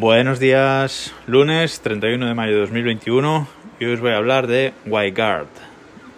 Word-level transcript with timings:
Buenos 0.00 0.38
días, 0.38 1.12
lunes 1.26 1.80
31 1.80 2.24
de 2.24 2.32
mayo 2.32 2.54
de 2.54 2.60
2021 2.60 3.48
y 3.80 3.84
hoy 3.84 3.94
os 3.94 4.00
voy 4.00 4.12
a 4.12 4.18
hablar 4.18 4.46
de 4.46 4.72
WireGuard, 4.86 5.48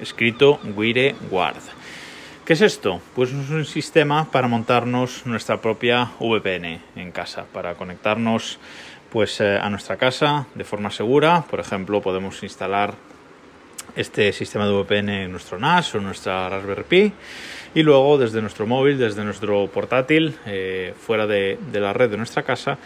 escrito 0.03 0.61
WireGuard. 0.77 1.63
¿Qué 2.45 2.53
es 2.53 2.61
esto? 2.61 3.01
Pues 3.15 3.31
es 3.31 3.49
un 3.49 3.65
sistema 3.65 4.31
para 4.31 4.49
montarnos 4.49 5.25
nuestra 5.25 5.63
propia 5.63 6.11
VPN 6.21 6.83
en 6.95 7.11
casa, 7.11 7.47
para 7.51 7.75
conectarnos 7.75 8.59
pues 9.09 9.41
eh, 9.41 9.57
a 9.57 9.71
nuestra 9.71 9.97
casa 9.97 10.47
de 10.55 10.65
forma 10.65 10.91
segura. 10.91 11.47
Por 11.49 11.59
ejemplo, 11.59 12.03
podemos 12.03 12.43
instalar 12.43 12.93
este 13.97 14.35
sistema 14.35 14.67
de 14.67 14.73
VPN 14.75 15.09
en 15.09 15.33
nuestro 15.33 15.59
NAS 15.59 15.95
o 15.95 15.99
en 15.99 16.05
nuestra 16.05 16.51
Raspberry 16.51 16.85
Pi 16.85 17.13
y 17.75 17.83
luego 17.83 18.19
desde 18.19 18.43
nuestro 18.43 18.67
móvil, 18.67 18.99
desde 18.99 19.25
nuestro 19.25 19.69
portátil, 19.69 20.37
eh, 20.45 20.93
fuera 21.01 21.27
de, 21.27 21.59
de 21.73 21.81
la 21.81 21.95
red 21.95 22.11
de 22.11 22.19
nuestra 22.19 22.43
casa, 22.43 22.77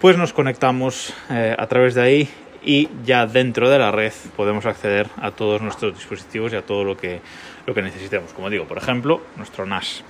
pues 0.00 0.16
nos 0.16 0.32
conectamos 0.32 1.12
eh, 1.30 1.54
a 1.58 1.66
través 1.66 1.94
de 1.94 2.02
ahí 2.02 2.28
y 2.64 2.88
ya 3.04 3.26
dentro 3.26 3.68
de 3.68 3.78
la 3.78 3.90
red 3.90 4.12
podemos 4.36 4.66
acceder 4.66 5.08
a 5.16 5.30
todos 5.30 5.60
nuestros 5.60 5.94
dispositivos 5.94 6.52
y 6.52 6.56
a 6.56 6.62
todo 6.62 6.84
lo 6.84 6.96
que, 6.96 7.20
lo 7.66 7.74
que 7.74 7.82
necesitemos. 7.82 8.32
Como 8.32 8.50
digo, 8.50 8.66
por 8.66 8.78
ejemplo, 8.78 9.20
nuestro 9.36 9.66
NAS. 9.66 10.04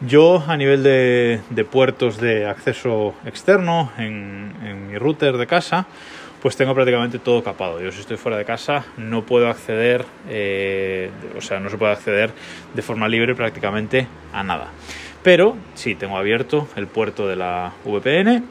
Yo 0.00 0.42
a 0.46 0.56
nivel 0.56 0.82
de, 0.82 1.66
puertos 1.70 2.18
de 2.18 2.46
acceso 2.46 3.14
externo 3.26 3.92
en, 3.98 4.54
en, 4.64 4.88
mi 4.88 4.96
router 4.96 5.36
de 5.36 5.46
casa, 5.46 5.86
pues 6.40 6.56
tengo 6.56 6.74
prácticamente 6.74 7.18
todo 7.18 7.44
capado. 7.44 7.80
Yo 7.82 7.92
si 7.92 8.00
estoy 8.00 8.16
fuera 8.16 8.38
de 8.38 8.46
casa 8.46 8.86
no 8.96 9.26
puedo 9.26 9.48
acceder, 9.48 10.06
eh, 10.28 11.10
o 11.36 11.42
sea, 11.42 11.60
no 11.60 11.68
se 11.68 11.76
puede 11.76 11.92
acceder 11.92 12.32
de 12.72 12.82
forma 12.82 13.08
libre 13.08 13.34
prácticamente 13.34 14.06
a 14.32 14.42
nada. 14.42 14.68
Pero 15.22 15.56
sí, 15.74 15.94
tengo 15.94 16.16
abierto 16.16 16.68
el 16.76 16.86
puerto 16.86 17.28
de 17.28 17.36
la 17.36 17.72
VPN 17.84 18.44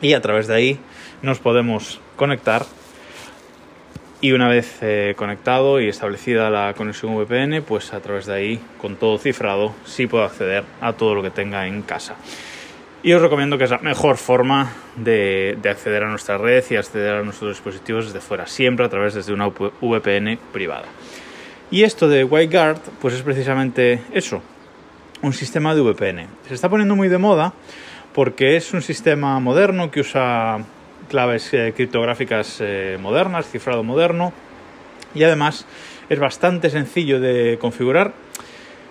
y 0.00 0.12
a 0.14 0.20
través 0.20 0.48
de 0.48 0.54
ahí 0.54 0.78
nos 1.22 1.38
podemos 1.38 2.00
conectar 2.16 2.66
y 4.20 4.32
una 4.32 4.48
vez 4.48 4.78
eh, 4.80 5.14
conectado 5.16 5.80
y 5.80 5.88
establecida 5.88 6.50
la 6.50 6.72
conexión 6.74 7.14
VPN, 7.14 7.62
pues 7.62 7.92
a 7.92 8.00
través 8.00 8.26
de 8.26 8.34
ahí, 8.34 8.60
con 8.78 8.96
todo 8.96 9.18
cifrado, 9.18 9.74
sí 9.84 10.06
puedo 10.06 10.24
acceder 10.24 10.64
a 10.80 10.94
todo 10.94 11.14
lo 11.14 11.22
que 11.22 11.30
tenga 11.30 11.66
en 11.66 11.82
casa. 11.82 12.16
Y 13.02 13.12
os 13.12 13.22
recomiendo 13.22 13.58
que 13.58 13.64
es 13.64 13.70
la 13.70 13.78
mejor 13.78 14.16
forma 14.16 14.72
de, 14.96 15.58
de 15.60 15.68
acceder 15.68 16.02
a 16.02 16.08
nuestra 16.08 16.38
red 16.38 16.64
y 16.70 16.76
acceder 16.76 17.14
a 17.14 17.22
nuestros 17.22 17.50
dispositivos 17.50 18.06
desde 18.06 18.20
fuera, 18.20 18.46
siempre 18.46 18.86
a 18.86 18.88
través 18.88 19.26
de 19.26 19.32
una 19.32 19.48
VPN 19.48 20.38
privada. 20.50 20.86
Y 21.70 21.82
esto 21.82 22.08
de 22.08 22.24
WireGuard, 22.24 22.80
pues 23.00 23.14
es 23.14 23.22
precisamente 23.22 24.00
eso, 24.12 24.42
un 25.22 25.32
sistema 25.32 25.74
de 25.74 25.80
VPN. 25.80 26.26
Se 26.48 26.54
está 26.54 26.68
poniendo 26.68 26.96
muy 26.96 27.08
de 27.08 27.18
moda 27.18 27.52
porque 28.14 28.56
es 28.56 28.72
un 28.72 28.82
sistema 28.82 29.38
moderno 29.40 29.90
que 29.90 30.00
usa 30.00 30.58
claves 31.08 31.52
eh, 31.52 31.72
criptográficas 31.76 32.58
eh, 32.60 32.98
modernas, 33.00 33.48
cifrado 33.48 33.82
moderno 33.82 34.32
y 35.14 35.22
además 35.22 35.66
es 36.08 36.18
bastante 36.18 36.70
sencillo 36.70 37.20
de 37.20 37.58
configurar. 37.60 38.12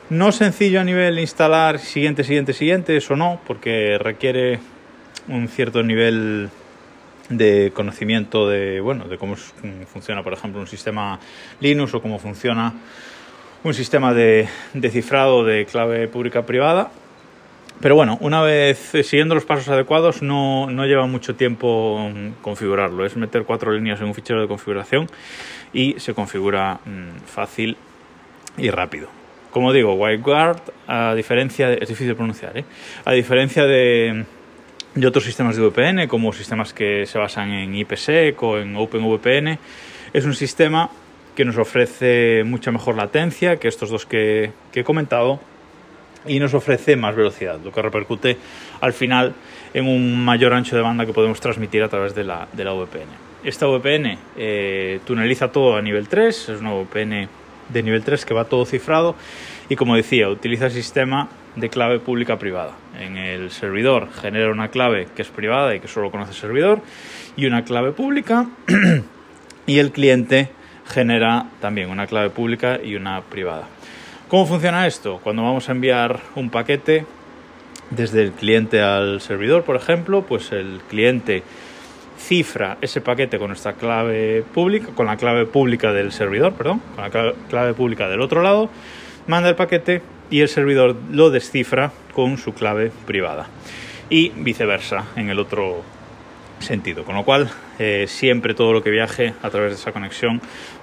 No 0.10 0.32
sencillo 0.32 0.82
a 0.82 0.84
nivel 0.84 1.18
instalar 1.20 1.80
siguiente, 1.80 2.24
siguiente, 2.24 2.54
siguiente, 2.54 2.98
eso 2.98 3.16
no, 3.16 3.40
porque 3.48 3.98
requiere 3.98 4.60
un 5.28 5.48
cierto 5.48 5.82
nivel 5.82 6.50
de 7.30 7.72
conocimiento 7.74 8.48
de, 8.48 8.80
bueno, 8.82 9.06
de 9.06 9.18
cómo 9.18 9.36
funciona, 9.92 10.22
por 10.24 10.34
ejemplo, 10.34 10.62
un 10.62 10.68
sistema 10.68 11.20
Linux 11.60 11.96
o 11.96 12.02
cómo 12.02 12.20
funciona 12.20 12.74
un 13.66 13.74
sistema 13.74 14.14
de, 14.14 14.48
cifrado 14.92 15.44
de 15.44 15.66
clave 15.66 16.08
pública 16.08 16.46
privada. 16.46 16.92
Pero 17.82 17.96
bueno, 17.96 18.18
una 18.22 18.42
vez 18.44 18.92
siguiendo 19.04 19.34
los 19.34 19.44
pasos 19.44 19.68
adecuados 19.70 20.22
no, 20.22 20.70
no, 20.70 20.86
lleva 20.86 21.08
mucho 21.08 21.36
tiempo 21.36 22.12
configurarlo. 22.44 23.06
Es 23.06 23.18
meter 23.18 23.44
cuatro 23.44 23.74
líneas 23.74 24.00
en 24.00 24.06
un 24.06 24.14
fichero 24.14 24.40
de 24.40 24.48
configuración 24.48 25.10
y 25.74 25.96
se 25.98 26.14
configura 26.14 26.80
mmm, 26.86 27.18
fácil 27.26 27.76
y 28.56 28.70
rápido. 28.70 29.10
Como 29.50 29.74
digo, 29.74 29.96
WireGuard, 29.96 30.62
a 30.88 31.16
diferencia 31.16 31.68
de, 31.68 31.80
es 31.82 31.90
difícil 31.90 32.10
de 32.10 32.16
pronunciar, 32.16 32.56
¿eh? 32.60 32.66
a 33.04 33.14
diferencia 33.14 33.66
de, 33.66 34.26
de 34.94 35.08
otros 35.08 35.24
sistemas 35.24 35.56
de 35.56 35.64
VPN, 35.64 36.08
como 36.08 36.32
sistemas 36.34 36.72
que 36.72 37.08
se 37.08 37.18
basan 37.18 37.50
en 37.52 37.74
IPsec 37.74 38.42
o 38.44 38.60
en 38.60 38.76
OpenVPN, 38.76 39.58
es 40.14 40.24
un 40.24 40.36
sistema 40.36 40.92
que 41.36 41.46
nos 41.46 41.58
ofrece 41.58 42.44
mucha 42.46 42.72
mejor 42.72 42.96
latencia 42.96 43.58
que 43.58 43.68
estos 43.68 43.90
dos 43.90 44.06
que, 44.06 44.52
he 44.74 44.84
comentado 44.84 45.40
y 46.26 46.40
nos 46.40 46.54
ofrece 46.54 46.96
más 46.96 47.16
velocidad, 47.16 47.60
lo 47.64 47.72
que 47.72 47.82
repercute 47.82 48.38
al 48.82 48.94
final 48.94 49.36
en 49.74 49.88
un 49.88 50.24
mayor 50.24 50.54
ancho 50.54 50.76
de 50.76 50.82
banda 50.82 51.06
que 51.06 51.14
podemos 51.14 51.40
transmitir 51.40 51.84
a 51.84 51.90
través 51.90 52.16
de 52.16 52.24
la, 52.24 52.48
VPN. 52.54 53.26
Esta 53.44 53.68
VPN 53.68 54.18
eh, 54.38 55.00
tuneliza 55.06 55.52
todo 55.52 55.76
a 55.76 55.82
nivel 55.82 56.08
3, 56.08 56.50
es 56.50 56.62
una 56.62 56.74
VPN 56.74 57.28
de 57.70 57.84
nivel 57.84 58.04
3 58.04 58.26
que 58.26 58.34
va 58.34 58.46
todo 58.46 58.66
cifrado 58.66 59.16
y 59.70 59.76
como 59.76 59.96
decía, 59.96 60.30
utiliza 60.30 60.66
el 60.66 60.72
sistema 60.72 61.30
de 61.56 61.70
clave 61.70 62.00
pública 62.00 62.38
privada. 62.38 62.76
En 63.00 63.18
el 63.18 63.52
servidor 63.52 64.10
genera 64.12 64.52
una 64.52 64.70
clave 64.70 65.08
que 65.16 65.22
es 65.22 65.30
privada 65.30 65.76
y 65.76 65.80
que 65.80 65.88
solo 65.88 66.12
conoce 66.12 66.32
el 66.32 66.38
servidor 66.38 66.82
y 67.36 67.46
una 67.46 67.64
clave 67.64 67.92
pública 67.92 68.48
y 69.68 69.80
el 69.80 69.92
cliente 69.92 70.50
genera 70.88 71.48
también 71.62 71.90
una 71.90 72.08
clave 72.08 72.30
pública 72.30 72.80
y 72.84 72.96
una 72.96 73.22
privada. 73.22 73.68
¿Cómo 74.28 74.46
funciona 74.46 74.88
esto? 74.88 75.20
Cuando 75.24 75.44
vamos 75.44 75.70
a 75.70 75.72
enviar 75.72 76.20
un 76.36 76.50
paquete 76.50 77.06
desde 77.92 78.24
el 78.24 78.32
cliente 78.32 78.82
al 78.82 79.22
servidor, 79.22 79.64
por 79.64 79.76
ejemplo, 79.76 80.24
pues 80.24 80.52
el 80.52 80.82
cliente 80.90 81.44
cifra 82.18 82.78
ese 82.82 83.02
paquete 83.02 83.38
con 83.38 83.50
nuestra 83.50 83.74
clave 83.74 84.44
pública, 84.54 84.88
con 84.96 85.06
la 85.06 85.18
clave 85.18 85.46
pública 85.46 85.94
del 85.94 86.12
servidor, 86.12 86.54
perdón, 86.54 86.82
con 86.96 87.04
la 87.04 87.34
clave 87.50 87.74
pública 87.74 88.08
del 88.08 88.22
otro 88.22 88.42
lado, 88.42 88.70
manda 89.28 89.50
el 89.50 89.56
paquete 89.56 90.02
y 90.30 90.42
el 90.42 90.50
servidor 90.50 90.96
lo 91.12 91.30
descifra 91.30 91.92
con 92.14 92.38
su 92.38 92.54
clave 92.54 92.92
privada. 93.06 93.48
Y 94.10 94.30
viceversa 94.30 95.06
en 95.16 95.30
el 95.30 95.40
otro 95.40 95.84
sentido. 96.60 97.04
Con 97.04 97.16
lo 97.16 97.24
cual, 97.24 97.50
eh, 97.80 98.06
siempre 98.08 98.54
todo 98.54 98.74
lo 98.74 98.84
que 98.84 98.90
viaje 98.90 99.34
a 99.42 99.50
través 99.50 99.72
de 99.72 99.76
esa 99.76 99.92
conexión 99.92 100.42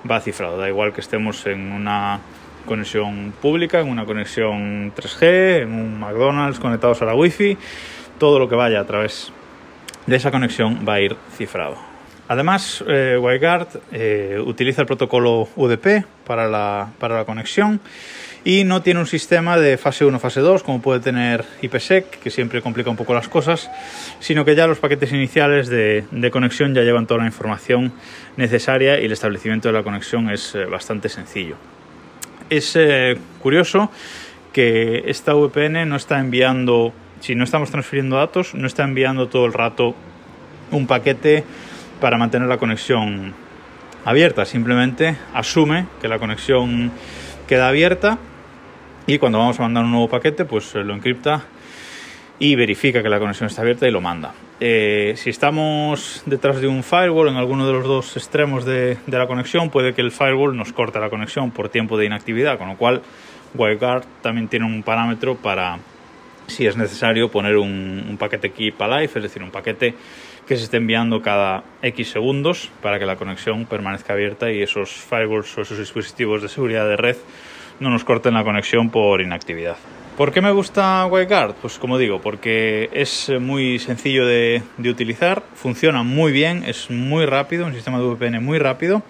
va 0.08 0.20
cifrado. 0.20 0.58
Da 0.58 0.68
igual 0.68 0.92
que 0.92 1.00
estemos 1.00 1.46
en 1.46 1.72
una 1.72 2.20
conexión 2.66 3.32
pública, 3.40 3.80
en 3.80 3.88
una 3.88 4.04
conexión 4.04 4.92
3G, 4.94 5.62
en 5.62 5.72
un 5.72 5.98
McDonald's 5.98 6.60
conectados 6.60 7.02
a 7.02 7.06
la 7.06 7.14
Wi-Fi, 7.14 7.56
todo 8.18 8.38
lo 8.38 8.48
que 8.48 8.54
vaya 8.54 8.80
a 8.80 8.86
través 8.86 9.32
de 10.06 10.16
esa 10.16 10.30
conexión 10.30 10.84
va 10.88 10.94
a 10.94 11.00
ir 11.00 11.16
cifrado. 11.36 11.76
Además, 12.28 12.82
eh, 12.88 13.18
WireGuard 13.20 13.68
eh, 13.92 14.40
utiliza 14.44 14.82
el 14.82 14.86
protocolo 14.86 15.48
UDP 15.56 16.04
para 16.24 16.48
la, 16.48 16.88
para 16.98 17.16
la 17.16 17.24
conexión 17.24 17.80
y 18.44 18.64
no 18.64 18.82
tiene 18.82 19.00
un 19.00 19.06
sistema 19.06 19.56
de 19.56 19.78
fase 19.78 20.04
1, 20.04 20.18
fase 20.18 20.40
2 20.40 20.62
como 20.62 20.82
puede 20.82 21.00
tener 21.00 21.44
IPsec, 21.62 22.18
que 22.18 22.30
siempre 22.30 22.60
complica 22.60 22.90
un 22.90 22.96
poco 22.96 23.14
las 23.14 23.28
cosas, 23.28 23.70
sino 24.18 24.44
que 24.44 24.54
ya 24.54 24.66
los 24.66 24.78
paquetes 24.78 25.12
iniciales 25.12 25.68
de, 25.68 26.04
de 26.10 26.30
conexión 26.30 26.74
ya 26.74 26.82
llevan 26.82 27.06
toda 27.06 27.20
la 27.20 27.26
información 27.26 27.92
necesaria 28.36 29.00
y 29.00 29.04
el 29.04 29.12
establecimiento 29.12 29.68
de 29.68 29.74
la 29.74 29.82
conexión 29.82 30.30
es 30.30 30.54
eh, 30.54 30.64
bastante 30.64 31.08
sencillo. 31.08 31.56
Es 32.50 32.74
eh, 32.74 33.16
curioso 33.40 33.90
que 34.52 35.04
esta 35.06 35.34
VPN 35.34 35.88
no 35.88 35.96
está 35.96 36.18
enviando, 36.18 36.92
si 37.20 37.34
no 37.34 37.44
estamos 37.44 37.70
transfiriendo 37.70 38.16
datos, 38.16 38.54
no 38.54 38.66
está 38.66 38.82
enviando 38.82 39.28
todo 39.28 39.46
el 39.46 39.52
rato 39.52 39.94
un 40.72 40.86
paquete 40.86 41.44
para 42.00 42.18
mantener 42.18 42.48
la 42.48 42.58
conexión 42.58 43.34
abierta, 44.04 44.44
simplemente 44.44 45.16
asume 45.32 45.86
que 46.00 46.08
la 46.08 46.18
conexión 46.18 46.90
queda 47.46 47.68
abierta 47.68 48.18
y 49.06 49.18
cuando 49.18 49.38
vamos 49.38 49.58
a 49.58 49.62
mandar 49.62 49.84
un 49.84 49.90
nuevo 49.90 50.08
paquete 50.08 50.44
pues 50.44 50.74
lo 50.74 50.94
encripta 50.94 51.44
y 52.38 52.56
verifica 52.56 53.02
que 53.02 53.08
la 53.08 53.18
conexión 53.18 53.48
está 53.48 53.62
abierta 53.62 53.86
y 53.86 53.92
lo 53.92 54.00
manda. 54.00 54.34
Eh, 54.58 55.14
si 55.16 55.30
estamos 55.30 56.22
detrás 56.26 56.60
de 56.60 56.66
un 56.66 56.82
firewall 56.82 57.28
en 57.28 57.36
alguno 57.36 57.66
de 57.66 57.72
los 57.72 57.84
dos 57.84 58.16
extremos 58.16 58.64
de, 58.64 58.98
de, 59.06 59.18
la 59.18 59.26
conexión, 59.26 59.70
puede 59.70 59.94
que 59.94 60.00
el 60.00 60.10
firewall 60.10 60.56
nos 60.56 60.72
corte 60.72 60.98
la 60.98 61.08
conexión 61.08 61.52
por 61.52 61.68
tiempo 61.68 61.96
de 61.96 62.06
inactividad, 62.06 62.58
con 62.58 62.68
lo 62.68 62.76
cual 62.76 63.02
WireGuard 63.54 64.04
también 64.22 64.48
tiene 64.48 64.66
un 64.66 64.82
parámetro 64.82 65.36
para, 65.36 65.78
si 66.48 66.66
es 66.66 66.76
necesario, 66.76 67.30
poner 67.30 67.56
un, 67.56 68.04
un 68.08 68.16
paquete 68.16 68.50
keep 68.50 68.80
alive, 68.80 69.12
es 69.14 69.22
decir, 69.22 69.42
un 69.42 69.50
paquete 69.50 69.94
que 70.46 70.56
se 70.56 70.64
esté 70.64 70.78
enviando 70.78 71.22
cada 71.22 71.62
X 71.82 72.10
segundos 72.10 72.70
para 72.82 72.98
que 72.98 73.06
la 73.06 73.16
conexión 73.16 73.66
permanezca 73.66 74.14
abierta 74.14 74.50
y 74.50 74.62
esos 74.62 74.90
firewalls 74.90 75.56
o 75.58 75.62
esos 75.62 75.78
dispositivos 75.78 76.42
de 76.42 76.48
seguridad 76.48 76.88
de 76.88 76.96
red 76.96 77.16
no 77.82 77.90
nos 77.90 78.04
corten 78.04 78.34
la 78.34 78.44
conexión 78.44 78.90
por 78.90 79.20
inactividad. 79.20 79.76
¿Por 80.16 80.32
qué 80.32 80.40
me 80.40 80.52
gusta 80.52 81.06
WireGuard? 81.06 81.54
Pues 81.54 81.78
como 81.78 81.98
digo, 81.98 82.20
porque 82.20 82.88
es 82.92 83.30
muy 83.40 83.78
sencillo 83.78 84.26
de, 84.26 84.62
utilizar, 84.78 85.42
funciona 85.54 86.02
muy 86.02 86.32
bien, 86.32 86.64
es 86.64 86.90
muy 86.90 87.26
rápido, 87.26 87.66
un 87.66 87.74
sistema 87.74 87.98
de 87.98 88.04
VPN 88.04 88.42
muy 88.42 88.58
rápido 88.58 89.02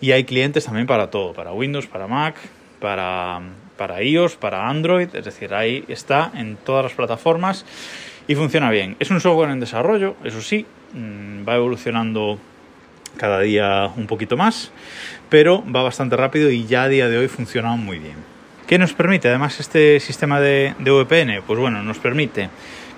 y 0.00 0.12
hay 0.12 0.24
clientes 0.24 0.64
también 0.64 0.86
para 0.86 1.10
todo, 1.10 1.32
para 1.32 1.52
Windows, 1.52 1.86
para 1.86 2.06
Mac, 2.06 2.36
para 2.80 3.40
para 3.78 4.02
iOS, 4.02 4.36
para 4.36 4.68
Android, 4.68 5.08
es 5.14 5.24
decir, 5.24 5.54
ahí 5.54 5.84
está 5.88 6.32
en 6.34 6.56
todas 6.56 6.82
las 6.84 6.92
plataformas 6.92 7.64
y 8.26 8.34
funciona 8.34 8.70
bien. 8.70 8.96
Es 8.98 9.10
un 9.10 9.20
software 9.20 9.50
en 9.50 9.60
desarrollo, 9.60 10.16
eso 10.24 10.42
sí, 10.42 10.66
mm, 10.92 11.48
va 11.48 11.54
evolucionando 11.54 12.38
cada 13.18 13.40
día 13.40 13.90
un 13.96 14.06
poquito 14.06 14.38
más, 14.38 14.72
pero 15.28 15.62
va 15.70 15.82
bastante 15.82 16.16
rápido 16.16 16.50
y 16.50 16.64
ya 16.64 16.84
a 16.84 16.88
día 16.88 17.08
de 17.10 17.18
hoy 17.18 17.28
funciona 17.28 17.76
muy 17.76 17.98
bien. 17.98 18.16
¿Qué 18.66 18.78
nos 18.78 18.94
permite 18.94 19.28
además 19.28 19.60
este 19.60 20.00
sistema 20.00 20.40
de, 20.40 20.74
VPN? 20.78 21.42
Pues 21.46 21.58
bueno, 21.58 21.82
nos 21.82 21.98
permite 21.98 22.48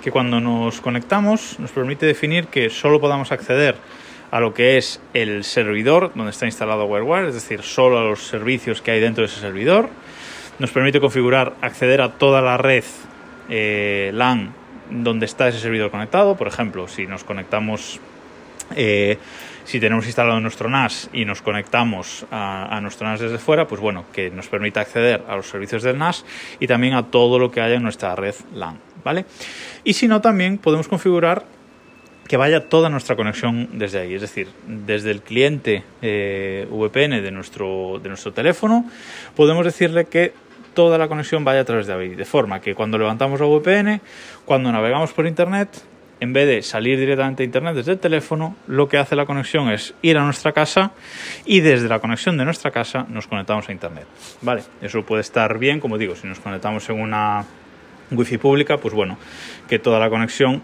que 0.03 0.11
cuando 0.11 0.41
nos 0.41 0.81
conectamos 0.81 1.59
nos 1.59 1.71
permite 1.71 2.07
definir 2.07 2.47
que 2.47 2.71
solo 2.71 3.01
podamos 3.01 3.33
acceder 3.33 3.77
a 4.31 4.41
lo 4.41 4.55
que 4.55 4.79
es 4.79 5.01
el 5.15 5.45
servidor 5.45 6.13
donde 6.15 6.31
está 6.31 6.47
instalado 6.47 6.85
WireGuard, 6.85 7.29
es 7.29 7.35
decir, 7.35 7.63
solo 7.63 7.99
a 7.99 8.05
los 8.05 8.23
servicios 8.23 8.81
que 8.81 8.93
hay 8.93 9.01
dentro 9.01 9.23
de 9.23 9.27
ese 9.27 9.41
servidor. 9.41 9.89
Nos 10.59 10.71
permite 10.71 11.01
configurar 11.01 11.55
acceder 11.63 12.01
a 12.01 12.13
toda 12.13 12.43
la 12.43 12.57
red 12.57 12.85
eh, 13.49 14.11
LAN 14.15 14.53
donde 14.91 15.27
está 15.27 15.49
ese 15.49 15.59
servidor 15.59 15.91
conectado. 15.91 16.37
Por 16.37 16.49
ejemplo, 16.49 16.89
si 16.89 17.07
nos 17.07 17.25
conectamos, 17.25 18.01
eh, 18.77 19.19
si 19.65 19.81
tenemos 19.81 20.07
instalado 20.07 20.41
nuestro 20.41 20.69
NAS 20.69 21.11
y 21.13 21.25
nos 21.25 21.43
conectamos 21.43 22.27
a, 22.31 22.79
nuestro 22.83 23.07
NAS 23.07 23.21
desde 23.21 23.39
fuera, 23.39 23.67
pues 23.67 23.81
bueno, 23.81 24.05
que 24.13 24.31
nos 24.31 24.49
permita 24.49 24.81
acceder 24.81 25.23
a 25.29 25.37
los 25.37 25.47
servicios 25.47 25.83
del 25.83 25.99
NAS 25.99 26.25
y 26.59 26.67
también 26.67 26.95
a 26.95 27.11
todo 27.11 27.39
lo 27.39 27.51
que 27.51 27.61
haya 27.61 27.77
en 27.77 27.83
nuestra 27.83 28.17
red 28.17 28.35
LAN. 28.55 28.79
¿Vale? 29.05 29.25
Y 29.85 29.95
si 29.95 30.09
no, 30.09 30.21
también 30.21 30.59
podemos 30.59 30.87
configurar 30.87 31.45
que 32.29 32.37
vaya 32.37 32.69
toda 32.69 32.91
nuestra 32.91 33.17
conexión 33.17 33.71
desde 33.73 33.99
ahí, 33.99 34.15
es 34.15 34.21
decir, 34.21 34.49
desde 34.67 35.11
el 35.11 35.23
cliente 35.23 35.83
eh, 36.01 36.65
VPN 36.71 37.23
de 37.23 37.31
nuestro, 37.33 37.99
de 38.01 38.09
nuestro 38.09 38.33
teléfono, 38.33 38.89
podemos 39.35 39.65
decirle 39.65 40.05
que 40.05 40.33
toda 40.75 40.97
la 40.97 41.09
conexión 41.09 41.45
vaya 41.45 41.61
a 41.61 41.65
través 41.65 41.87
de 41.89 41.93
ahí, 41.93 42.15
de 42.15 42.25
forma 42.25 42.61
que 42.61 42.75
cuando 42.75 42.99
levantamos 42.99 43.41
la 43.41 43.47
VPN, 43.47 44.01
cuando 44.45 44.71
navegamos 44.71 45.13
por 45.13 45.27
Internet, 45.27 45.69
en 46.21 46.33
vez 46.33 46.47
de 46.47 46.63
salir 46.63 46.99
directamente 46.99 47.43
a 47.43 47.47
Internet 47.47 47.75
desde 47.75 47.93
el 47.93 47.99
teléfono, 47.99 48.55
lo 48.67 48.89
que 48.89 48.99
hace 48.99 49.17
la 49.17 49.27
conexión 49.27 49.71
es 49.71 49.95
ir 50.03 50.19
a 50.19 50.25
nuestra 50.25 50.53
casa 50.53 50.93
y 51.47 51.61
desde 51.61 51.89
la 51.89 51.99
conexión 51.99 52.37
de 52.37 52.45
nuestra 52.45 52.71
casa 52.71 53.07
nos 53.09 53.27
conectamos 53.27 53.69
a 53.69 53.73
Internet. 53.73 54.07
Vale, 54.43 54.63
eso 54.83 55.03
puede 55.03 55.23
estar 55.23 55.59
bien, 55.59 55.81
como 55.81 55.99
digo, 55.99 56.15
si 56.15 56.27
nos 56.27 56.39
conectamos 56.39 56.89
en 56.91 57.01
una 57.01 57.45
wifi 58.11 58.39
pública, 58.39 58.77
pues 58.77 58.95
bueno, 58.95 59.19
que 59.69 59.79
toda 59.79 59.99
la 59.99 60.11
conexión 60.11 60.63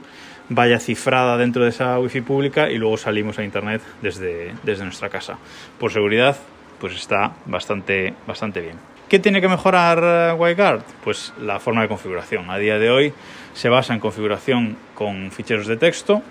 vaya 0.48 0.78
cifrada 0.78 1.36
dentro 1.36 1.64
de 1.64 1.70
esa 1.70 1.98
wifi 1.98 2.20
pública 2.20 2.70
y 2.70 2.76
luego 2.76 2.96
salimos 2.96 3.38
a 3.38 3.44
internet 3.44 3.82
desde, 4.02 4.54
desde 4.62 4.84
nuestra 4.84 5.08
casa. 5.08 5.38
Por 5.78 5.92
seguridad, 5.92 6.36
pues 6.78 6.94
está 6.94 7.34
bastante, 7.46 8.14
bastante 8.26 8.60
bien. 8.60 8.95
¿Qué 9.08 9.20
tiene 9.20 9.40
que 9.40 9.46
mejorar 9.46 10.34
WireGuard? 10.34 10.82
Pues 11.04 11.32
la 11.40 11.60
forma 11.60 11.82
de 11.82 11.88
configuración. 11.88 12.50
A 12.50 12.58
día 12.58 12.76
de 12.80 12.90
hoy 12.90 13.12
se 13.54 13.68
basa 13.68 13.94
en 13.94 14.00
configuración 14.00 14.76
con 14.96 15.30
ficheros 15.30 15.68
de 15.68 15.76
texto 15.76 16.22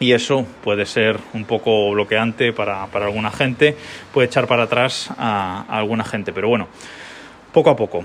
y 0.00 0.12
eso 0.12 0.46
puede 0.62 0.84
ser 0.84 1.18
un 1.32 1.46
poco 1.46 1.90
bloqueante 1.92 2.52
para, 2.52 2.86
para 2.88 3.06
alguna 3.06 3.30
gente, 3.30 3.74
puede 4.12 4.26
echar 4.26 4.46
para 4.46 4.64
atrás 4.64 5.08
a, 5.16 5.64
a, 5.66 5.78
alguna 5.78 6.04
gente, 6.04 6.34
pero 6.34 6.48
bueno, 6.48 6.68
poco 7.52 7.70
a 7.70 7.76
poco. 7.76 8.04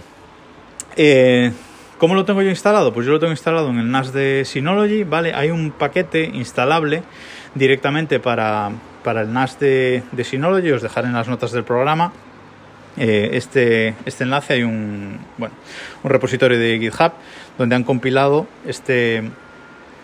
Eh, 0.96 1.52
¿Cómo 1.98 2.16
lo 2.16 2.24
tengo 2.24 2.42
yo 2.42 2.50
instalado? 2.50 2.94
Pues 2.94 3.06
yo 3.06 3.12
lo 3.12 3.20
tengo 3.20 3.34
instalado 3.34 3.70
en 3.70 3.80
el 3.80 3.92
NAS 3.92 4.14
de 4.14 4.46
Synology, 4.46 5.04
¿vale? 5.04 5.34
Hay 5.34 5.52
un 5.52 5.72
paquete 5.72 6.24
instalable 6.24 7.04
directamente 7.54 8.22
para, 8.22 8.72
para 9.04 9.24
el 9.24 9.34
NAS 9.34 9.60
de, 9.60 10.04
de, 10.14 10.24
Synology, 10.24 10.72
os 10.72 10.82
dejaré 10.82 11.08
en 11.08 11.14
las 11.16 11.28
notas 11.28 11.52
del 11.52 11.66
programa. 11.66 12.14
Eh, 12.98 13.30
este, 13.34 13.96
este 14.06 14.24
enlace 14.24 14.54
hay 14.54 14.64
un, 14.64 15.20
bueno, 15.38 15.54
un 16.04 16.10
repositorio 16.10 16.60
de 16.60 16.80
GitHub 16.80 17.14
donde 17.58 17.76
han 17.76 17.84
compilado 17.84 18.48
este, 18.66 19.24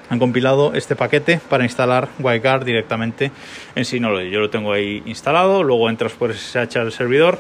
han 0.10 0.20
compilado 0.20 0.74
este 0.74 0.96
paquete 0.96 1.40
para 1.50 1.64
instalar 1.64 2.10
WireGuard 2.20 2.64
directamente 2.64 3.32
en 3.76 3.86
Synology. 3.86 4.30
Yo 4.30 4.40
lo 4.40 4.50
tengo 4.50 4.72
ahí 4.72 5.02
instalado, 5.06 5.64
luego 5.64 5.90
entras 5.90 6.14
por 6.14 6.34
SSH 6.34 6.78
al 6.78 6.92
servidor 6.92 7.40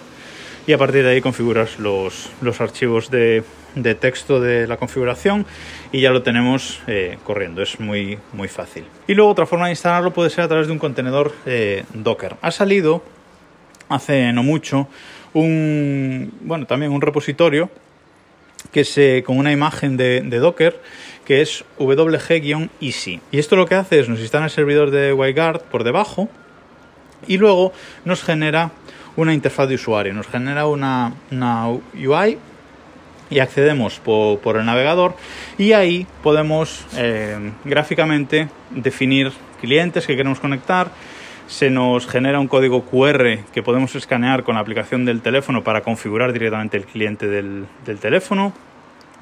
y 0.67 0.73
a 0.73 0.77
partir 0.77 1.03
de 1.03 1.11
ahí 1.11 1.21
configuras 1.21 1.77
los, 1.77 2.29
los 2.41 2.59
archivos 2.59 3.11
de, 3.11 3.43
de 3.75 3.93
texto 3.93 4.39
de 4.39 4.67
la 4.67 4.77
configuración 4.77 5.45
y 5.91 6.01
ya 6.01 6.11
lo 6.11 6.23
tenemos 6.23 6.81
eh, 6.87 7.17
corriendo. 7.23 7.61
Es 7.61 7.79
muy, 7.79 8.17
muy 8.33 8.47
fácil. 8.47 8.85
Y 9.07 9.13
luego 9.13 9.31
otra 9.31 9.45
forma 9.45 9.65
de 9.65 9.73
instalarlo 9.73 10.11
puede 10.11 10.29
ser 10.29 10.45
a 10.45 10.47
través 10.47 10.67
de 10.67 10.73
un 10.73 10.79
contenedor 10.79 11.33
eh, 11.45 11.83
Docker. 11.93 12.37
Ha 12.41 12.51
salido 12.51 13.03
hace 13.89 14.33
no 14.33 14.41
mucho 14.41 14.87
un, 15.35 16.31
bueno, 16.41 16.65
también 16.65 16.91
un 16.91 17.01
repositorio 17.01 17.69
que 18.71 18.83
se, 18.83 19.23
con 19.23 19.37
una 19.37 19.51
imagen 19.51 19.97
de, 19.97 20.21
de 20.21 20.37
Docker 20.39 20.79
que 21.25 21.41
es 21.41 21.65
wg-easy. 21.77 23.19
Y 23.31 23.39
esto 23.39 23.55
lo 23.55 23.65
que 23.65 23.75
hace 23.75 23.99
es 23.99 24.09
nos 24.09 24.19
instala 24.19 24.45
el 24.45 24.51
servidor 24.51 24.91
de 24.91 25.13
WireGuard 25.13 25.61
por 25.63 25.83
debajo 25.83 26.29
y 27.27 27.37
luego 27.37 27.73
nos 28.05 28.23
genera 28.23 28.71
una 29.15 29.33
interfaz 29.33 29.67
de 29.67 29.75
usuario, 29.75 30.13
nos 30.13 30.27
genera 30.27 30.67
una, 30.67 31.13
una 31.31 31.67
UI 31.69 32.37
y 33.29 33.39
accedemos 33.39 33.99
por, 33.99 34.39
por, 34.39 34.57
el 34.57 34.65
navegador 34.65 35.15
y 35.57 35.73
ahí 35.73 36.05
podemos 36.21 36.85
eh, 36.95 37.51
gráficamente 37.63 38.49
definir 38.69 39.31
clientes 39.59 40.05
que 40.05 40.15
queremos 40.15 40.39
conectar. 40.39 40.91
Se 41.47 41.69
nos 41.69 42.07
genera 42.07 42.39
un 42.39 42.47
código 42.47 42.85
QR 42.85 43.39
que 43.53 43.63
podemos 43.63 43.95
escanear 43.95 44.43
con 44.43 44.55
la 44.55 44.61
aplicación 44.61 45.05
del 45.05 45.21
teléfono 45.21 45.63
para 45.63 45.81
configurar 45.81 46.33
directamente 46.33 46.77
el 46.77 46.85
cliente 46.85 47.27
del, 47.27 47.65
del 47.85 47.99
teléfono, 47.99 48.51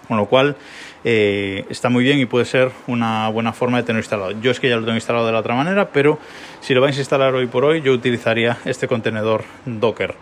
con 0.08 0.18
lo 0.18 0.26
cual 0.26 0.56
eh, 1.04 1.66
está 1.70 1.90
muy 1.90 2.04
bien 2.04 2.20
y 2.20 2.26
puede 2.26 2.46
ser 2.46 2.72
una 2.88 3.28
buena 3.30 3.52
forma 3.54 3.78
de 3.78 3.84
tenerlo 3.84 4.04
instalado. 4.04 4.32
Yo 4.42 4.52
es 4.52 4.60
que 4.60 4.70
ya 4.70 4.76
lo 4.76 4.84
tengo 4.84 4.96
instalado 4.96 5.26
de 5.26 5.32
la 5.32 5.40
otra 5.40 5.56
manera, 5.56 5.90
pero 5.90 6.20
si 6.62 6.74
lo 6.74 6.82
vais 6.82 6.96
a 6.98 7.00
instalar 7.00 7.34
hoy 7.34 7.48
por 7.48 7.66
hoy, 7.66 7.82
yo 7.82 7.92
utilizaría 7.92 8.58
este 8.66 8.88
contenedor 8.88 9.44
Docker. 9.66 10.16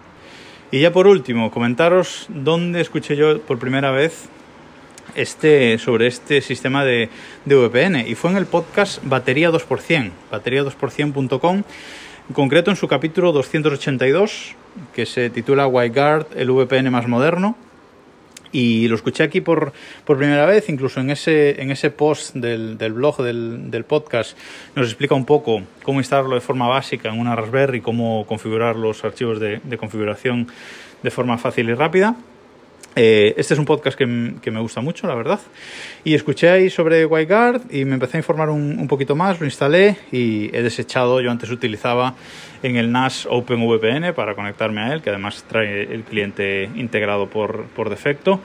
Y 0.71 0.79
ya 0.79 0.91
por 0.91 1.05
último, 1.05 1.51
comentaros 1.51 2.25
dónde 2.29 2.81
escuché 2.81 3.15
yo 3.15 3.41
por 3.41 3.59
primera 3.59 3.91
vez 3.91 4.29
este, 5.15 5.77
sobre 5.77 6.07
este 6.07 6.41
sistema 6.41 6.83
de, 6.85 7.09
de 7.45 7.55
VPN. 7.55 8.07
Y 8.07 8.15
fue 8.15 8.31
en 8.31 8.37
el 8.37 8.45
podcast 8.45 9.03
Batería 9.03 9.51
2%, 9.51 10.11
batería2%.com, 10.31 11.55
en 11.57 12.33
concreto 12.33 12.71
en 12.71 12.77
su 12.77 12.87
capítulo 12.87 13.31
282, 13.31 14.55
que 14.93 15.05
se 15.05 15.29
titula 15.29 15.67
WireGuard, 15.67 16.27
el 16.35 16.51
VPN 16.51 16.91
más 16.91 17.07
moderno 17.07 17.55
y 18.51 18.87
lo 18.87 18.95
escuché 18.95 19.23
aquí 19.23 19.41
por, 19.41 19.73
por 20.05 20.17
primera 20.17 20.45
vez, 20.45 20.69
incluso 20.69 20.99
en 20.99 21.09
ese, 21.09 21.61
en 21.61 21.71
ese 21.71 21.89
post 21.89 22.35
del, 22.35 22.77
del 22.77 22.93
blog 22.93 23.21
del, 23.23 23.71
del, 23.71 23.85
podcast 23.85 24.37
nos 24.75 24.87
explica 24.87 25.15
un 25.15 25.25
poco 25.25 25.61
cómo 25.83 25.99
instalarlo 25.99 26.35
de 26.35 26.41
forma 26.41 26.67
básica 26.67 27.09
en 27.09 27.19
una 27.19 27.35
Raspberry, 27.35 27.81
cómo 27.81 28.25
configurar 28.27 28.75
los 28.75 29.03
archivos 29.03 29.39
de, 29.39 29.61
de 29.63 29.77
configuración 29.77 30.47
de 31.01 31.11
forma 31.11 31.37
fácil 31.37 31.69
y 31.69 31.73
rápida. 31.73 32.15
Eh, 32.95 33.33
este 33.37 33.53
es 33.53 33.59
un 33.59 33.65
podcast 33.65 33.97
que, 33.97 34.33
que, 34.41 34.51
me 34.51 34.59
gusta 34.59 34.81
mucho, 34.81 35.07
la 35.07 35.15
verdad. 35.15 35.39
Y 36.03 36.13
escuché 36.13 36.49
ahí 36.49 36.69
sobre 36.69 37.05
WireGuard 37.05 37.73
y 37.73 37.85
me 37.85 37.93
empecé 37.93 38.17
a 38.17 38.19
informar 38.19 38.49
un, 38.49 38.77
un, 38.79 38.87
poquito 38.87 39.15
más, 39.15 39.39
lo 39.39 39.45
instalé 39.45 39.97
y 40.11 40.55
he 40.55 40.61
desechado, 40.61 41.21
yo 41.21 41.31
antes 41.31 41.49
utilizaba 41.51 42.15
en 42.63 42.75
el 42.75 42.91
NAS 42.91 43.27
OpenVPN 43.29 44.13
para 44.13 44.35
conectarme 44.35 44.81
a 44.81 44.93
él, 44.93 45.01
que 45.01 45.09
además 45.09 45.45
trae 45.47 45.83
el 45.83 46.03
cliente 46.03 46.69
integrado 46.75 47.27
por, 47.27 47.63
por 47.67 47.89
defecto, 47.89 48.41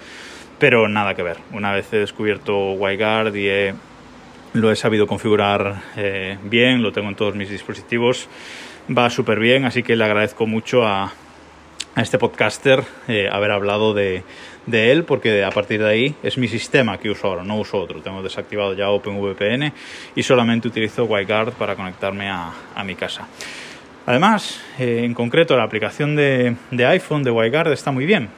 pero 0.59 0.89
nada 0.89 1.15
que 1.15 1.25
ver. 1.25 1.39
Una 1.53 1.73
vez 1.73 1.93
he 1.93 1.99
descubierto 1.99 2.73
WireGuard 2.73 3.35
y 3.35 3.49
he, 3.49 3.75
lo 4.53 4.71
he 4.71 4.77
sabido 4.77 5.09
configurar 5.09 5.83
eh, 5.97 6.39
bien, 6.45 6.83
lo 6.83 6.93
tengo 6.93 7.09
en 7.09 7.17
todos 7.17 7.35
mis 7.35 7.51
dispositivos, 7.51 8.29
va 8.97 9.11
súper 9.11 9.41
bien, 9.41 9.65
así 9.65 9.83
que 9.83 9.97
le 9.97 10.05
agradezco 10.05 10.47
mucho 10.47 10.87
a, 10.87 11.13
a 11.97 12.03
este 12.03 12.19
podcaster 12.19 12.85
eh, 13.09 13.29
haber 13.33 13.51
hablado 13.51 13.95
de, 13.95 14.23
de, 14.67 14.93
él 14.93 15.05
porque 15.05 15.43
a 15.43 15.51
partir 15.51 15.83
de 15.83 15.89
ahí 15.89 16.15
es 16.23 16.37
mi 16.37 16.47
sistema 16.47 16.99
que 16.99 17.11
uso 17.11 17.27
ahora, 17.27 17.43
no 17.43 17.57
uso 17.57 17.79
otro. 17.79 18.03
Tengo 18.03 18.23
desactivado 18.23 18.75
ya 18.75 18.91
OpenVPN 18.91 19.73
y 20.15 20.23
solamente 20.23 20.69
utilizo 20.69 21.07
WireGuard 21.07 21.55
para 21.55 21.75
conectarme 21.75 22.29
a, 22.29 22.53
a 22.75 22.85
mi 22.85 22.95
casa. 22.95 23.27
Además, 24.05 24.61
eh, 24.79 25.01
en 25.05 25.15
concreto, 25.15 25.57
la 25.57 25.65
aplicación 25.65 26.15
de, 26.15 26.55
de 26.71 26.87
iPhone 26.87 27.25
de 27.25 27.31
WireGuard 27.31 27.73
está 27.73 27.91
muy 27.91 28.05
bien 28.05 28.29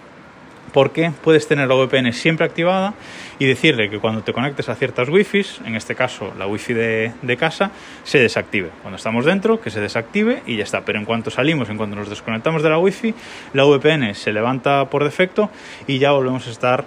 porque 0.72 1.12
puedes 1.22 1.46
tener 1.48 1.68
la 1.68 1.74
VPN 1.74 2.12
siempre 2.12 2.46
activada 2.46 2.94
y 3.38 3.46
decirle 3.46 3.88
que 3.88 3.98
cuando 3.98 4.22
te 4.22 4.32
conectes 4.32 4.68
a 4.68 4.74
ciertas 4.74 5.08
wifi, 5.08 5.42
en 5.64 5.76
este 5.76 5.94
caso 5.94 6.32
la 6.38 6.46
wifi 6.46 6.74
de, 6.74 7.12
de, 7.22 7.36
casa, 7.36 7.70
se 8.04 8.18
desactive. 8.18 8.70
Cuando 8.82 8.96
estamos 8.96 9.24
dentro, 9.24 9.60
que 9.60 9.70
se 9.70 9.80
desactive 9.80 10.42
y 10.46 10.56
ya 10.56 10.64
está. 10.64 10.84
Pero 10.84 10.98
en 10.98 11.04
cuanto 11.04 11.30
salimos, 11.30 11.68
en 11.68 11.76
cuanto 11.76 11.96
nos 11.96 12.10
desconectamos 12.10 12.62
de 12.62 12.70
la 12.70 12.78
wifi, 12.78 13.14
la 13.54 13.64
VPN 13.64 14.14
se 14.14 14.32
levanta 14.32 14.88
por 14.90 15.04
defecto 15.04 15.50
y 15.86 15.98
ya 15.98 16.12
volvemos 16.12 16.46
a 16.46 16.50
estar 16.50 16.84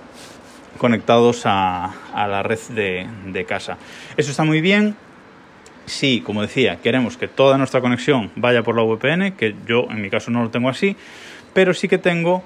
conectados 0.78 1.44
a, 1.46 1.94
la 2.16 2.44
red 2.44 2.60
de, 2.70 3.08
de 3.28 3.46
casa. 3.46 3.78
Eso 4.18 4.32
está 4.32 4.44
muy 4.44 4.62
bien, 4.62 4.96
si, 5.86 6.22
como 6.22 6.42
decía, 6.42 6.78
queremos 6.78 7.18
que 7.18 7.28
toda 7.28 7.58
nuestra 7.58 7.82
conexión 7.82 8.32
vaya 8.36 8.64
por 8.64 8.76
la 8.76 8.84
VPN, 8.84 9.34
que 9.34 9.56
yo 9.68 9.88
en 9.90 10.02
mi 10.02 10.10
caso 10.10 10.32
no 10.32 10.42
lo 10.42 10.50
tengo 10.50 10.70
así, 10.70 10.96
pero 11.54 11.74
sí 11.74 11.88
que 11.88 11.98
tengo 11.98 12.44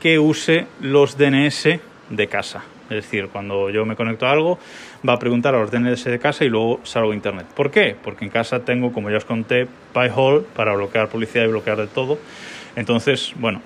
que 0.00 0.18
use 0.18 0.66
los 0.80 1.16
DNS 1.16 1.80
de 2.10 2.26
casa. 2.26 2.64
Es 2.84 3.04
decir, 3.04 3.28
cuando 3.28 3.68
yo 3.68 3.84
me 3.84 3.96
conecto 3.96 4.26
a 4.26 4.30
algo, 4.30 4.58
va 5.06 5.14
a 5.14 5.18
preguntar 5.18 5.54
a 5.54 5.60
los 5.60 5.70
DNS 5.70 6.04
de 6.04 6.18
casa 6.18 6.44
y 6.44 6.48
luego 6.48 6.80
salgo 6.84 7.12
a 7.12 7.14
internet. 7.14 7.46
¿Por 7.54 7.70
qué? 7.70 7.94
Porque 8.02 8.24
en 8.24 8.30
casa 8.30 8.60
tengo, 8.60 8.92
como 8.92 9.10
ya 9.10 9.18
os 9.18 9.24
conté, 9.26 9.66
Pi-hole 9.92 10.44
para 10.56 10.74
bloquear 10.74 11.08
publicidad 11.08 11.44
y 11.44 11.48
bloquear 11.48 11.76
de 11.76 11.86
todo. 11.86 12.18
Entonces, 12.76 13.34
bueno, 13.36 13.60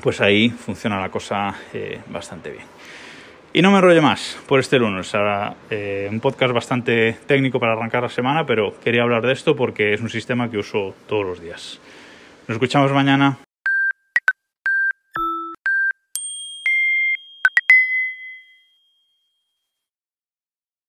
pues 0.00 0.20
ahí 0.20 0.48
funciona 0.50 1.00
la 1.00 1.10
cosa 1.10 1.54
eh, 1.72 2.00
bastante 2.08 2.50
bien. 2.50 2.64
Y 3.52 3.62
no 3.62 3.70
me 3.70 3.78
enrollo 3.78 4.02
más 4.02 4.38
por 4.46 4.60
este 4.60 4.78
lunes. 4.78 5.12
Ahora, 5.14 5.54
eh, 5.70 6.08
un 6.10 6.20
podcast 6.20 6.54
bastante 6.54 7.18
técnico 7.26 7.58
para 7.58 7.72
arrancar 7.72 8.02
la 8.02 8.08
semana, 8.08 8.44
pero 8.46 8.74
quería 8.82 9.02
hablar 9.02 9.22
de 9.22 9.32
esto 9.32 9.56
porque 9.56 9.92
es 9.92 10.00
un 10.00 10.08
sistema 10.08 10.50
que 10.50 10.58
uso 10.58 10.94
todos 11.08 11.26
los 11.26 11.40
días. 11.40 11.80
Nos 12.46 12.56
escuchamos 12.56 12.92
mañana. 12.92 13.38